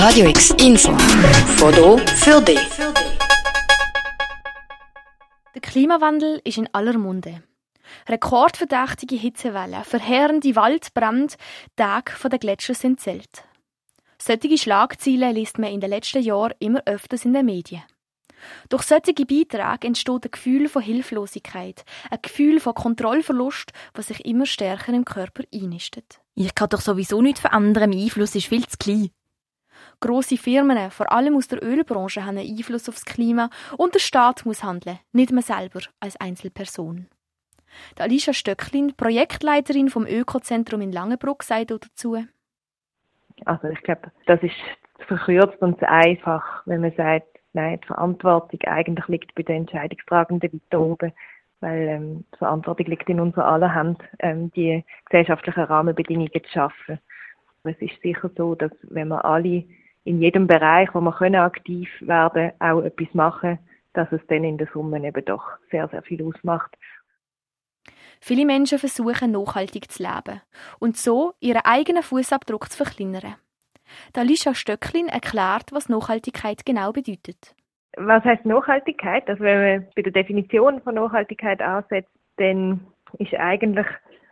[0.00, 0.96] Radio X Info.
[1.56, 2.60] Foto für dich.
[5.56, 7.42] Der Klimawandel ist in aller Munde.
[8.08, 11.34] Rekordverdächtige Hitzewellen, verheerende Waldbrände,
[11.74, 13.42] Tage der Gletscher sind zählt.
[14.22, 17.82] Solche Schlagziele liest man in den letzten Jahren immer öfters in den Medien.
[18.68, 24.46] Durch solche Beiträge entsteht ein Gefühl von Hilflosigkeit, ein Gefühl von Kontrollverlust, was sich immer
[24.46, 26.20] stärker im Körper einnistet.
[26.36, 29.10] Ich kann doch sowieso nichts verändern, mein Einfluss ist viel zu klein.
[30.00, 34.46] Grosse Firmen, vor allem aus der Ölbranche, haben einen Einfluss aufs Klima und der Staat
[34.46, 37.08] muss handeln, nicht man selber als Einzelperson.
[37.96, 42.16] Die Alicia Stöcklin, Projektleiterin vom Ökozentrum in Langenbruck, sagt dazu.
[43.44, 44.54] Also ich glaube, das ist
[45.06, 50.80] verkürzt und einfach, wenn man sagt, nein, die Verantwortung eigentlich liegt bei den Entscheidungstragenden weiter
[50.80, 51.12] oben,
[51.60, 56.98] weil ähm, die Verantwortung liegt in unserer aller Hand, ähm, die gesellschaftlichen Rahmenbedingungen zu schaffen.
[57.64, 59.64] Es ist sicher so, dass wenn wir alle
[60.04, 63.58] in jedem Bereich, wo wir können aktiv werden, auch etwas machen,
[63.92, 66.76] dass es dann in der Summe eben doch sehr, sehr viel ausmacht.
[68.20, 70.40] Viele Menschen versuchen nachhaltig zu leben
[70.78, 73.36] und so ihren eigenen Fußabdruck zu verkleinern.
[74.14, 77.54] Alicia Stöcklin erklärt, was Nachhaltigkeit genau bedeutet.
[77.96, 79.28] Was heißt Nachhaltigkeit?
[79.28, 82.80] Also wenn man bei der Definition von Nachhaltigkeit ansetzt, dann
[83.18, 83.86] ist eigentlich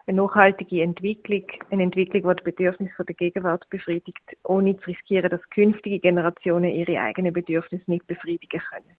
[0.07, 5.41] eine nachhaltige Entwicklung eine Entwicklung, die die Bedürfnisse der Gegenwart befriedigt, ohne zu riskieren, dass
[5.51, 8.97] künftige Generationen ihre eigenen Bedürfnisse nicht befriedigen können.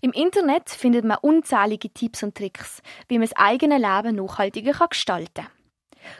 [0.00, 5.42] Im Internet findet man unzählige Tipps und Tricks, wie man das eigene Leben nachhaltiger gestalten
[5.42, 5.46] kann.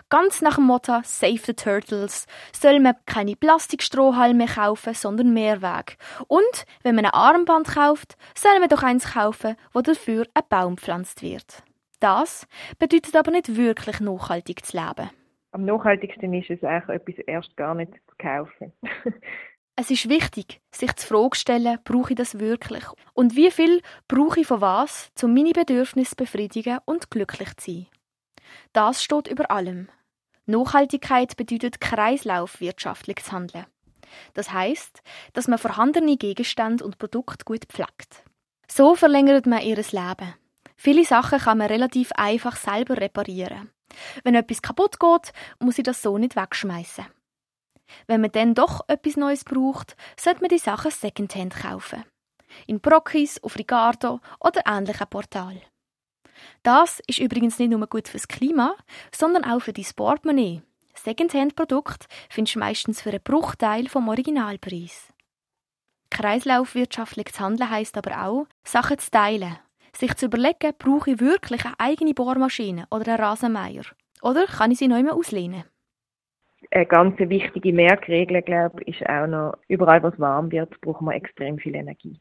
[0.09, 5.97] Ganz nach dem Motto Save the Turtles soll man keine Plastikstrohhalme kaufen, sondern Mehrweg.
[6.27, 10.77] Und wenn man ein Armband kauft, soll man doch eins kaufen, wo dafür ein Baum
[10.77, 11.63] pflanzt wird.
[12.01, 12.47] Das
[12.79, 15.11] bedeutet aber nicht wirklich nachhaltig zu leben.
[15.53, 18.73] Am nachhaltigsten ist es eigentlich etwas erst gar nicht zu kaufen.
[19.77, 22.85] es ist wichtig, sich zu Frage stellen, brauche ich das wirklich?
[23.15, 27.71] Und wie viel brauche ich von was, um meine Bedürfnisse zu befriedigen und glücklich zu
[27.71, 27.87] sein?
[28.73, 29.89] Das steht über allem.
[30.47, 33.67] Nachhaltigkeit bedeutet kreislaufwirtschaftlich zu handeln.
[34.35, 35.03] Das heißt,
[35.33, 38.25] dass man vorhandene Gegenstände und Produkte gut pflegt.
[38.67, 40.35] So verlängert man ihr Leben.
[40.81, 43.71] Viele Sachen kann man relativ einfach selber reparieren.
[44.23, 47.05] Wenn etwas kaputt geht, muss ich das so nicht wegschmeißen.
[48.07, 52.05] Wenn man dann doch etwas Neues braucht, sollte man die Sachen Secondhand kaufen.
[52.67, 55.63] In Brockis, auf Ricardo oder ähnlichen Portalen.
[56.63, 58.77] Das ist übrigens nicht nur gut fürs Klima,
[59.13, 60.63] sondern auch für dein Portemonnaie.
[60.95, 65.13] Secondhand-Produkte findest du meistens für einen Bruchteil vom Originalpreis.
[66.11, 69.59] Kreislaufwirtschaftlich zu handeln heisst aber auch, Sachen zu teilen.
[69.99, 73.83] Sich zu überlegen, brauche ich wirklich eine eigene Bohrmaschine oder einen Rasenmäher?
[74.23, 75.65] Oder kann ich sie noch immer auslehnen?
[76.71, 81.07] Eine ganz wichtige Merkregel, glaube ich, ist auch noch, überall, wo es warm wird, brauchen
[81.07, 82.21] wir extrem viel Energie.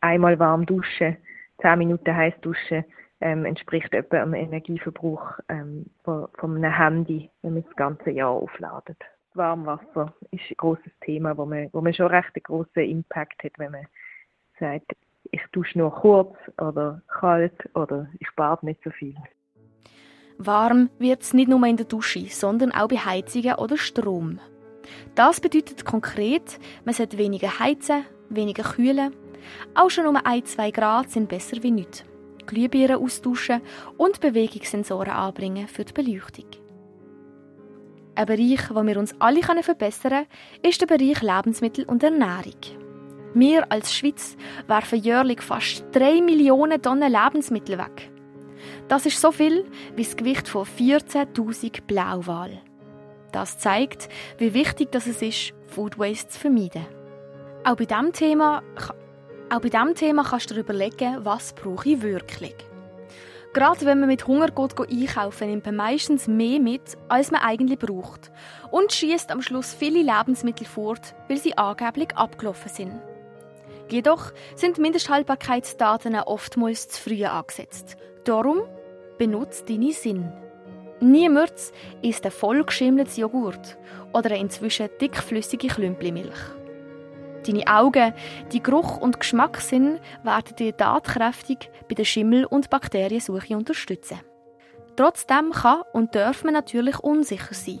[0.00, 1.16] Einmal warm duschen,
[1.60, 2.84] zehn Minuten heiß duschen,
[3.20, 8.30] ähm, entspricht etwa einem Energieverbrauch ähm, von, von einem Handy, wenn man das ganze Jahr
[8.30, 8.98] aufladet.
[9.34, 13.56] Warmwasser ist ein großes Thema, wo man, wo man schon recht einen großen Impact hat,
[13.58, 13.86] wenn man
[14.58, 14.96] sagt,
[15.32, 19.16] ich dusche nur kurz oder kalt oder ich bade nicht so viel.
[20.38, 24.38] Warm wird es nicht nur in der Dusche, sondern auch bei Heizungen oder Strom.
[25.14, 29.14] Das bedeutet konkret, man sollte weniger heizen, weniger kühlen.
[29.74, 32.04] Auch schon um ein, zwei Grad sind besser wie nichts.
[32.46, 33.62] Glühbirnen austauschen
[33.96, 36.46] und Bewegungssensoren anbringen für die Beleuchtung.
[38.14, 40.26] Ein Bereich, wo wir uns alle verbessern können,
[40.62, 42.81] ist der Bereich Lebensmittel und Ernährung.
[43.34, 48.10] Wir als Schweiz werfen jährlich fast 3 Millionen Tonnen Lebensmittel weg.
[48.88, 49.64] Das ist so viel
[49.96, 52.60] wie das Gewicht von 14.000 Blauwal.
[53.32, 56.84] Das zeigt, wie wichtig es ist, Food Waste zu vermeiden.
[57.64, 58.62] Auch bei diesem Thema
[59.52, 62.54] auch bei diesem Thema kannst du dir überlegen, was brauche ich wirklich.
[63.52, 67.42] Gerade wenn man mit Hunger geht, geht einkaufen, nimmt man meistens mehr mit, als man
[67.42, 68.32] eigentlich braucht.
[68.70, 73.11] Und schießt am Schluss viele Lebensmittel fort, weil sie angeblich abgelaufen sind.
[73.92, 77.98] Jedoch sind Mindesthaltbarkeitsdaten oftmals zu früh angesetzt.
[78.24, 78.62] Darum
[79.18, 80.32] benutzt deine Sinn.
[81.00, 83.76] Niemals ist ein vollgeschimmeltes Joghurt
[84.14, 86.38] oder eine inzwischen dickflüssige Klümpelmilch.
[87.46, 88.14] Deine Augen,
[88.50, 94.20] die Geruch- und Geschmackssinn werden dir tatkräftig bei der Schimmel- und Bakteriensuche unterstützen.
[94.96, 97.80] Trotzdem kann und darf man natürlich unsicher sein.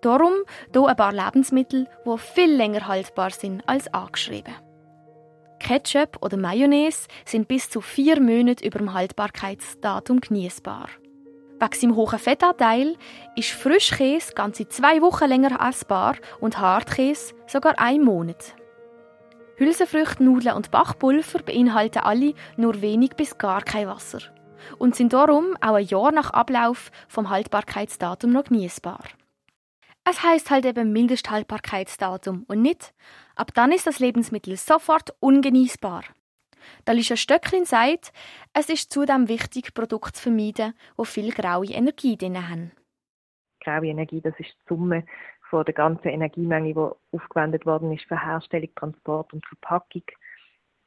[0.00, 0.32] Darum
[0.72, 4.54] hier ein paar Lebensmittel, die viel länger haltbar sind als angeschrieben.
[5.58, 10.88] Ketchup oder Mayonnaise sind bis zu vier Monate über dem Haltbarkeitsdatum genießbar.
[11.60, 12.96] Wegen seinem hohen Fettanteil
[13.34, 18.54] ist Frischkäse ganze zwei Wochen länger essbar und Hartkäse sogar einen Monat.
[19.56, 24.20] Hülsenfrüchte, Nudeln und Bachpulver beinhalten alle nur wenig bis gar kein Wasser
[24.78, 29.00] und sind darum auch ein Jahr nach Ablauf vom Haltbarkeitsdatum noch genießbar.
[30.04, 32.94] Es heißt halt eben Mindesthaltbarkeitsdatum und nicht,
[33.36, 36.04] ab dann ist das Lebensmittel sofort ungenießbar.
[36.84, 38.12] Da Lisha Stöcklin sagt,
[38.52, 42.72] es ist zudem wichtig, Produkte zu vermeiden, die viel graue Energie drin haben.
[43.60, 45.04] Graue Energie, das ist die Summe
[45.50, 50.02] von der ganzen Energiemenge, die aufgewendet worden ist für Herstellung, Transport und Verpackung.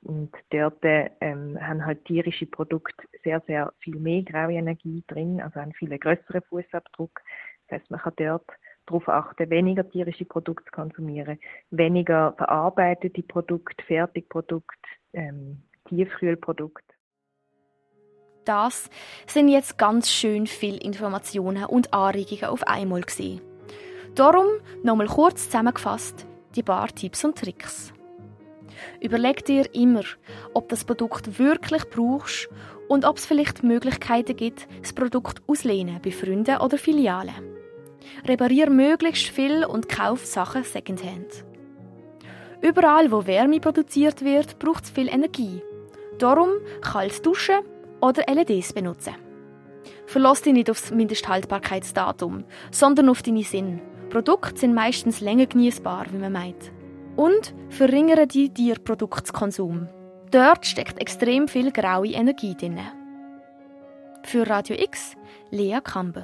[0.03, 5.59] Und dort ähm, haben halt tierische Produkte sehr, sehr viel mehr graue Energie drin, also
[5.59, 7.21] einen viel größeren Fußabdruck.
[7.67, 8.49] Das heißt, man kann dort
[8.85, 11.39] darauf achten, weniger tierische Produkte zu konsumieren,
[11.69, 16.93] weniger verarbeitete Produkte, Fertigprodukte, ähm, Tiefkühlprodukte.
[18.45, 18.89] Das
[19.27, 23.41] sind jetzt ganz schön viele Informationen und Anregungen auf einmal gesehen.
[24.15, 24.47] Darum
[24.83, 27.93] nochmal kurz zusammengefasst die paar Tipps und Tricks.
[28.99, 30.03] Überleg dir immer,
[30.53, 32.49] ob das Produkt wirklich brauchst
[32.89, 37.60] und ob es vielleicht Möglichkeiten gibt, das Produkt auslehnen bei Freunden oder Filialen.
[38.27, 41.45] Reparier möglichst viel und kauf Sachen Secondhand.
[42.61, 45.61] Überall, wo Wärme produziert wird, braucht es viel Energie.
[46.19, 46.49] Darum
[46.81, 47.59] kalt duschen
[48.01, 49.15] oder LEDs benutzen.
[50.05, 53.81] Verlass dich nicht aufs Mindesthaltbarkeitsdatum, sondern auf deine Sinn.
[54.09, 56.71] Produkte sind meistens länger genießbar, wie man meint.
[57.15, 59.87] Und verringere die Tierproduktkonsum.
[60.29, 62.79] Dort steckt extrem viel graue Energie drin.
[64.23, 65.15] Für Radio X,
[65.49, 66.23] Lea Kamber.